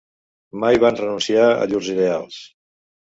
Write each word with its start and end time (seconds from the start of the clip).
Mai 0.63 0.79
van 0.85 0.97
renunciar 1.01 1.45
a 1.51 1.69
llurs 1.75 1.91
ideals. 1.97 2.41